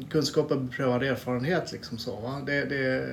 [0.10, 2.20] kunskap och beprövad erfarenhet liksom så.
[2.20, 2.42] Va?
[2.46, 3.10] Det, det,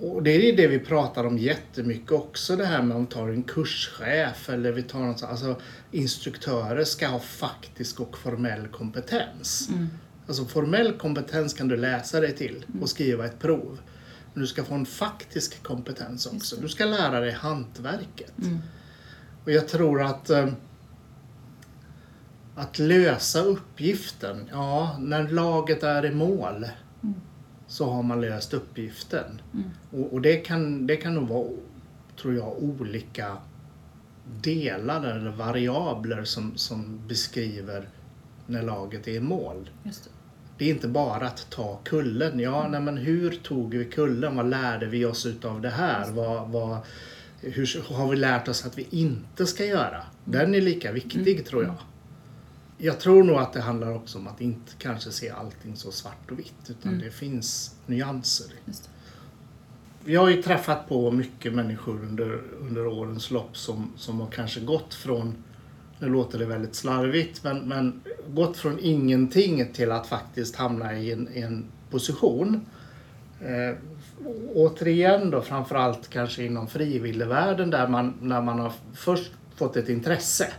[0.00, 3.28] och- det är det vi pratar om jättemycket också det här med om vi tar
[3.28, 5.56] en kurschef eller vi tar något så, alltså
[5.90, 9.68] instruktörer ska ha faktisk och formell kompetens.
[10.26, 13.78] Alltså formell kompetens kan du läsa dig till och skriva ett prov.
[14.32, 16.56] Men du ska få en faktisk kompetens också.
[16.56, 18.32] Du ska lära dig hantverket.
[19.44, 20.48] Och jag tror att eh,
[22.54, 26.66] att lösa uppgiften, ja, när laget är i mål
[27.66, 29.40] så har man löst uppgiften.
[29.90, 31.48] Och, och det, kan, det kan nog vara,
[32.20, 33.36] tror jag, olika
[34.42, 37.88] delar eller variabler som, som beskriver
[38.46, 39.70] när laget är i mål.
[39.82, 40.08] Det.
[40.58, 42.40] Det är inte bara att ta kullen.
[42.40, 44.36] Ja, nej, men hur tog vi kullen?
[44.36, 46.10] Vad lärde vi oss utav det här?
[46.10, 46.78] Vad, vad,
[47.52, 50.02] hur har vi lärt oss att vi inte ska göra?
[50.24, 51.74] Den är lika viktig tror jag.
[52.78, 56.30] Jag tror nog att det handlar också om att inte kanske se allting så svart
[56.30, 58.46] och vitt utan det finns nyanser.
[60.04, 64.60] Vi har ju träffat på mycket människor under, under årens lopp som, som har kanske
[64.60, 65.34] gått från,
[65.98, 71.12] nu låter det väldigt slarvigt, men, men gått från ingenting till att faktiskt hamna i
[71.12, 72.60] en, i en position.
[73.40, 73.76] Eh,
[74.54, 80.52] återigen då framförallt kanske inom frivilligvärlden där man, när man har först fått ett intresse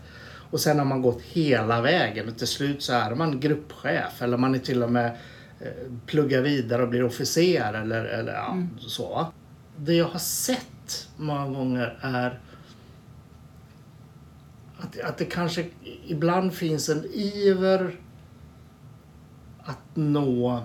[0.52, 4.38] och sen har man gått hela vägen och till slut så är man gruppchef eller
[4.38, 5.18] man är till och med
[5.60, 9.10] eh, pluggar vidare och blir officer eller, eller ja, så.
[9.10, 9.32] va.
[9.78, 12.40] Det jag har sett många gånger är
[14.78, 15.66] att, att det kanske
[16.08, 17.96] ibland finns en iver
[19.64, 20.64] att nå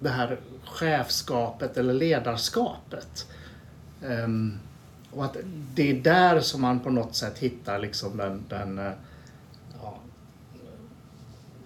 [0.00, 3.26] det här chefskapet eller ledarskapet.
[4.02, 4.58] Um,
[5.10, 5.36] och att
[5.74, 8.92] det är där som man på något sätt hittar liksom den, den eh,
[9.82, 9.98] ja,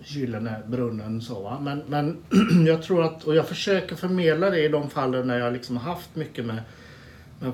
[0.05, 1.23] gyllene brunnen.
[1.23, 1.61] Så, va?
[1.61, 2.17] Men, men
[2.67, 5.95] jag tror att, och jag försöker förmedla det i de fallen när jag liksom har
[5.95, 6.63] haft mycket med,
[7.39, 7.53] med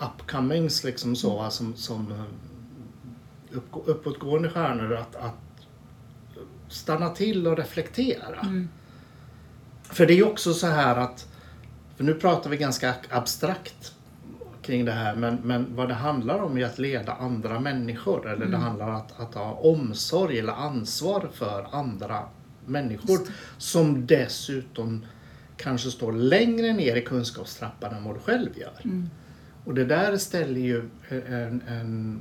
[0.00, 1.50] upcomings liksom så, va?
[1.50, 5.66] som, som eh, upp, uppåtgående stjärnor att, att
[6.68, 8.40] stanna till och reflektera.
[8.40, 8.68] Mm.
[9.92, 11.28] För det är ju också så här att,
[11.96, 13.94] för nu pratar vi ganska abstrakt
[14.62, 18.30] kring det här, men, men vad det handlar om är att leda andra människor.
[18.30, 22.22] Eller det handlar om att, att ha omsorg eller ansvar för andra
[22.66, 23.18] människor.
[23.58, 25.06] Som dessutom
[25.56, 28.80] kanske står längre ner i kunskapstrappan än vad du själv gör.
[29.64, 32.20] Och det där ställer ju en, en...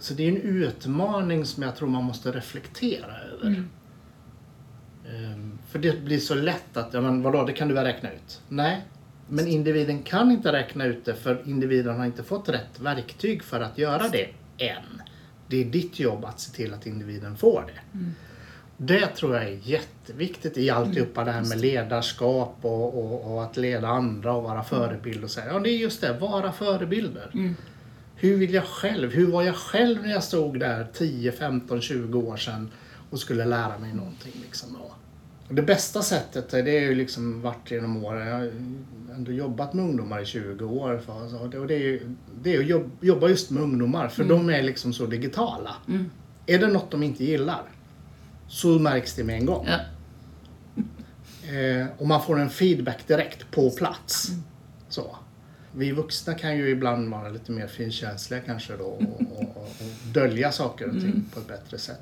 [0.00, 3.46] Så det är en utmaning som jag tror man måste reflektera över.
[3.46, 3.68] Ehm,
[5.68, 8.40] För det blir så lätt att, ja men vadå, det kan du väl räkna ut?
[8.48, 8.84] Nej,
[9.28, 13.60] men individen kan inte räkna ut det för individen har inte fått rätt verktyg för
[13.60, 15.02] att göra det än.
[15.48, 17.98] Det är ditt jobb att se till att individen får det.
[18.76, 23.56] Det tror jag är jätteviktigt i alltihopa det här med ledarskap och, och, och att
[23.56, 27.30] leda andra och vara förebild och säga ja det är just det, vara förebilder.
[28.16, 29.12] Hur vill jag själv?
[29.12, 32.70] Hur var jag själv när jag stod där 10, 15, 20 år sedan
[33.10, 34.32] och skulle lära mig någonting?
[34.42, 34.76] Liksom.
[34.76, 34.93] Och
[35.48, 38.26] det bästa sättet det är ju liksom varit genom åren.
[38.28, 38.50] Jag har
[39.14, 40.98] ändå jobbat med ungdomar i 20 år.
[41.06, 44.50] För, och det är, ju, det är att jobb- jobba just med ungdomar för de
[44.50, 45.76] är liksom så digitala.
[46.46, 47.62] Är det något de inte gillar
[48.48, 49.66] så märks det med en gång.
[49.68, 49.78] Ja.
[51.52, 54.28] Eh, och man får en feedback direkt på plats.
[54.88, 55.16] Så.
[55.76, 60.12] Vi vuxna kan ju ibland vara lite mer finkänsliga kanske då och, och, och, och
[60.12, 62.00] dölja saker och ting på ett bättre sätt.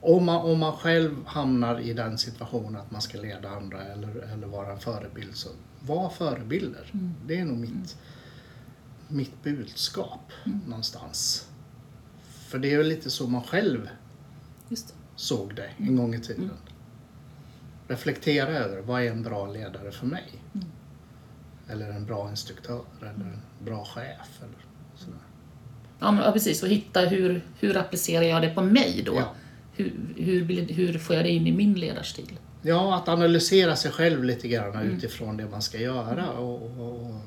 [0.00, 4.32] Om man, om man själv hamnar i den situationen att man ska leda andra eller,
[4.32, 5.48] eller vara en förebild så
[5.80, 6.92] var förebilder.
[7.26, 7.96] Det är nog mitt,
[9.08, 10.32] mitt budskap
[10.66, 11.48] någonstans.
[12.48, 13.88] För det är ju lite så man själv
[14.68, 14.76] det.
[15.16, 16.50] såg det en gång i tiden.
[17.88, 20.32] Reflektera över vad är en bra ledare för mig?
[21.68, 24.42] Eller en bra instruktör eller en bra chef.
[24.42, 25.18] Eller sådär.
[25.98, 26.62] Ja, men, ja, precis.
[26.62, 29.14] Och hitta hur, hur applicerar jag det på mig då?
[29.14, 29.34] Ja.
[29.78, 32.38] Hur, hur, hur får jag det in i min ledarstil?
[32.62, 36.30] Ja, att analysera sig själv lite grann utifrån det man ska göra.
[36.30, 37.20] Och, och, och,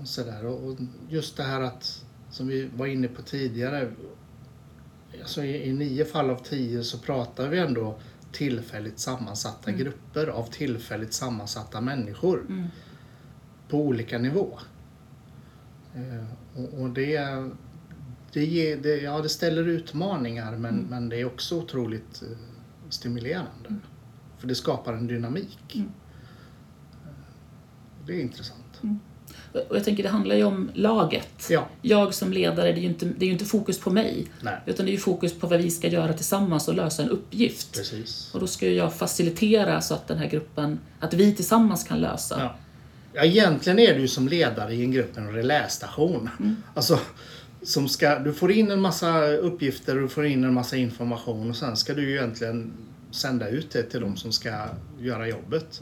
[0.00, 0.46] och sådär.
[0.46, 0.76] Och
[1.08, 3.92] just det här att, som vi var inne på tidigare,
[5.20, 7.98] alltså i, i nio fall av tio så pratar vi ändå
[8.32, 12.70] tillfälligt sammansatta grupper av tillfälligt sammansatta människor
[13.68, 14.58] på olika nivå.
[15.94, 16.24] Eh,
[16.62, 17.18] och, och det,
[18.32, 22.28] det, ger, det, ja, det ställer utmaningar men, men det är också otroligt eh,
[22.88, 23.74] stimulerande.
[24.38, 25.58] För det skapar en dynamik.
[25.76, 25.82] Eh,
[28.06, 28.56] Det är intressant.
[29.68, 31.46] Och jag tänker, det handlar ju om laget.
[31.50, 31.68] Ja.
[31.82, 34.26] Jag som ledare, det är ju inte, det är inte fokus på mig.
[34.42, 34.60] Nej.
[34.66, 37.74] Utan det är ju fokus på vad vi ska göra tillsammans och lösa en uppgift.
[37.74, 38.30] Precis.
[38.34, 42.00] Och då ska ju jag facilitera så att den här gruppen, att vi tillsammans kan
[42.00, 42.36] lösa.
[42.40, 42.56] Ja.
[43.12, 46.30] Ja, egentligen är du som ledare i en grupp en relästation.
[46.74, 46.98] Alltså,
[47.62, 51.50] som ska, du får in en massa uppgifter och du får in en massa information
[51.50, 52.72] och sen ska du ju egentligen
[53.10, 54.66] sända ut det till de som ska
[54.98, 55.80] göra jobbet.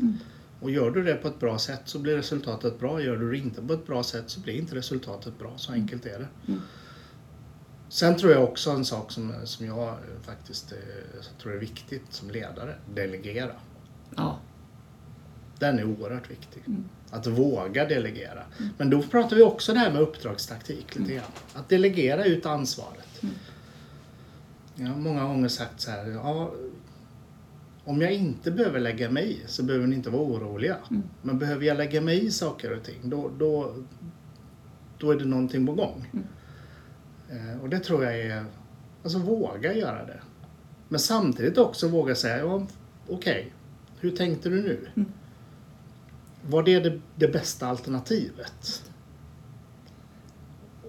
[0.60, 3.02] Och gör du det på ett bra sätt så blir resultatet bra.
[3.02, 5.52] Gör du det inte på ett bra sätt så blir inte resultatet bra.
[5.56, 6.28] Så enkelt är det.
[7.88, 10.78] Sen tror jag också en sak som, som jag faktiskt eh,
[11.42, 12.74] tror är viktigt som ledare.
[12.94, 13.52] Delegera.
[14.16, 14.38] Ja.
[15.58, 16.62] Den är oerhört viktig.
[17.10, 18.42] Att våga delegera.
[18.78, 21.24] Men då pratar vi också det här med uppdragstaktik lite grann.
[21.54, 23.22] Att delegera ut ansvaret.
[24.74, 26.06] Jag har många gånger sagt så här.
[26.06, 26.52] Ja,
[27.84, 30.76] om jag inte behöver lägga mig i så behöver ni inte vara oroliga.
[31.22, 33.74] Men behöver jag lägga mig i saker och ting då, då,
[34.98, 36.06] då är det någonting på gång.
[37.30, 38.44] Eh, och det tror jag är...
[39.02, 40.20] Alltså våga göra det.
[40.88, 42.66] Men samtidigt också våga säga, ja,
[43.08, 43.52] okej,
[44.00, 45.04] hur tänkte du nu?
[46.46, 48.82] Var det, det det bästa alternativet?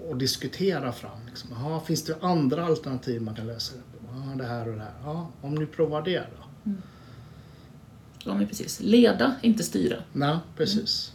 [0.07, 1.25] Och diskutera fram.
[1.27, 4.15] Liksom, aha, finns det andra alternativ man kan lösa det på?
[4.15, 4.93] Ja, det här och det här.
[5.03, 6.71] Ja, om ni provar det då?
[8.23, 8.79] ja, men precis.
[8.79, 9.97] Leda, inte styra.
[10.13, 11.13] Nej, precis.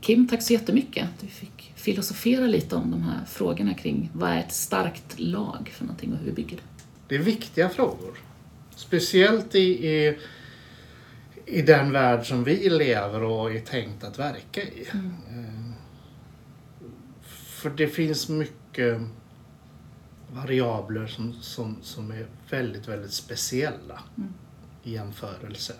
[0.00, 1.08] Kim, tack så jättemycket.
[1.20, 5.84] Du fick filosofera lite om de här frågorna kring vad är ett starkt lag för
[5.84, 6.62] någonting och hur vi bygger det.
[7.08, 8.18] Det är viktiga frågor.
[8.76, 10.18] Speciellt i, i,
[11.46, 14.88] i den värld som vi lever och är tänkt att verka i.
[14.92, 15.72] Eh,
[17.22, 19.00] För det finns mycket
[20.32, 24.00] variabler som, som, som är väldigt, väldigt speciella
[24.82, 25.74] i jämförelse.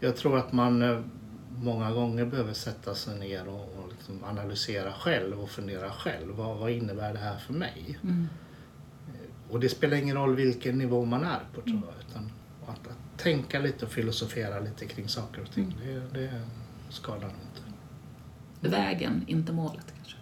[0.00, 1.00] Jag tror att man eh,
[1.62, 6.30] många gånger behöver sätta sig ner och, och liksom analysera själv och fundera själv.
[6.36, 7.98] Vad, vad innebär det här för mig?
[9.50, 11.94] Och det spelar ingen roll vilken nivå man är på tror jag.
[12.10, 12.30] Utan
[12.66, 12.88] att
[13.22, 15.76] tänka lite och filosofera lite kring saker och ting.
[15.84, 16.42] Det, det
[16.90, 18.70] skadar inte.
[18.76, 20.16] Vägen, inte målet kanske.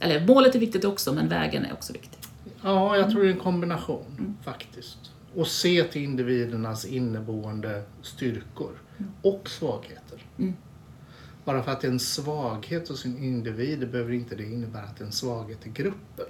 [0.00, 2.18] Eller målet är viktigt också, men vägen är också viktig.
[2.62, 4.98] Ja, jag tror det är en kombination faktiskt.
[5.34, 8.72] Och se till individernas inneboende styrkor
[9.22, 10.26] och svagheter.
[11.44, 14.96] Bara för att det är en svaghet hos en individ behöver inte det innebära att
[14.96, 16.26] det är en svaghet i gruppen.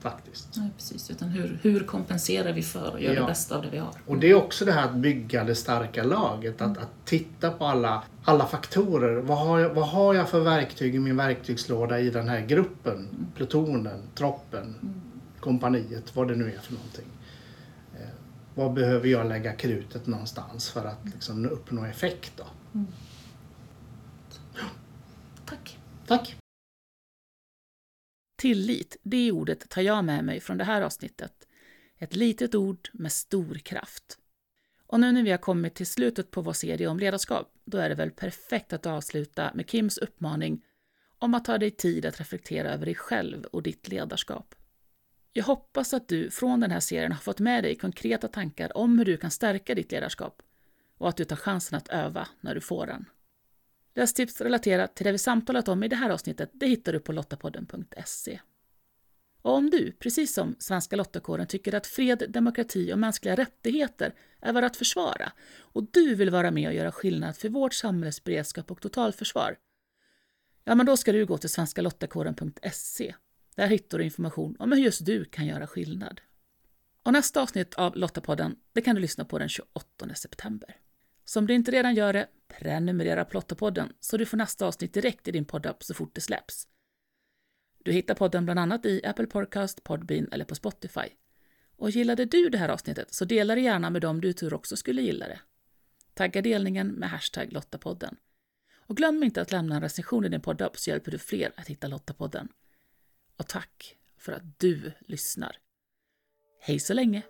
[0.00, 0.48] Faktiskt.
[0.56, 1.10] Nej, precis.
[1.10, 3.20] Utan hur, hur kompenserar vi för och gör Ja.
[3.20, 3.94] det bästa av det vi har?
[4.06, 6.60] Och det är också det här att bygga det starka laget.
[6.60, 9.16] Att, att titta på alla, alla faktorer.
[9.16, 13.08] Vad har, jag, vad har jag för verktyg i min verktygslåda i den här gruppen?
[13.36, 14.74] Plutonen, troppen,
[15.40, 17.06] kompaniet, vad det nu är för någonting.
[17.94, 18.08] Eh,
[18.54, 22.44] vad behöver jag lägga krutet någonstans för att liksom, uppnå effekt då?
[25.46, 25.78] Tack.
[26.06, 26.39] Tack!
[28.40, 31.48] Tillit, det ordet tar jag med mig från det här avsnittet.
[31.98, 34.18] Ett litet ord med stor kraft.
[34.86, 37.88] Och nu när vi har kommit till slutet på vår serie om ledarskap, då är
[37.88, 40.64] det väl perfekt att avsluta med Kims uppmaning
[41.18, 44.54] om att ta dig tid att reflektera över dig själv och ditt ledarskap.
[45.32, 48.98] Jag hoppas att du från den här serien har fått med dig konkreta tankar om
[48.98, 50.42] hur du kan stärka ditt ledarskap
[50.98, 53.04] och att du tar chansen att öva när du får den.
[54.00, 57.12] Lästips relaterat till det vi samtalat om i det här avsnittet det hittar du på
[57.12, 58.40] lottapodden.se.
[59.42, 64.52] Och om du, precis som Svenska Lottakåren, tycker att fred, demokrati och mänskliga rättigheter är
[64.52, 68.70] värda att försvara och du vill vara med och göra skillnad för vårt samhälles beredskap
[68.70, 69.56] och totalförsvar,
[70.64, 73.14] ja, men då ska du gå till svenskalottakåren.se.
[73.54, 76.20] Där hittar du information om hur just du kan göra skillnad.
[77.02, 80.76] Och nästa avsnitt av Lottapodden det kan du lyssna på den 28 september.
[81.24, 82.26] Så om du inte redan gör det,
[82.58, 86.20] prenumerera på Lottapodden så du får nästa avsnitt direkt i din poddapp så fort det
[86.20, 86.68] släpps.
[87.84, 91.08] Du hittar podden bland annat i Apple Podcast, Podbean eller på Spotify.
[91.76, 94.76] Och gillade du det här avsnittet så dela det gärna med dem du tror också
[94.76, 95.40] skulle gilla det.
[96.14, 98.16] Tagga delningen med hashtag Lottapodden.
[98.76, 101.68] Och glöm inte att lämna en recension i din poddapp så hjälper du fler att
[101.68, 102.48] hitta Lottapodden.
[103.36, 105.56] Och tack för att du lyssnar.
[106.60, 107.22] Hej så länge!